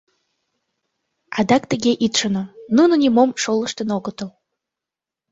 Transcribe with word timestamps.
Адак 1.37 1.63
тыге 1.71 1.91
ит 2.05 2.13
шоно: 2.19 2.43
нуно 2.75 2.93
нимом 3.03 3.29
шолыштын 3.41 3.89
огытыл. 3.97 4.29